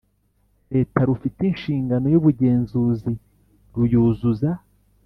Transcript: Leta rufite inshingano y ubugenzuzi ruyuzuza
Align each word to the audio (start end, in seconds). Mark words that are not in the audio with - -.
Leta 0.73 0.99
rufite 1.09 1.39
inshingano 1.51 2.05
y 2.13 2.17
ubugenzuzi 2.19 3.13
ruyuzuza 3.75 4.49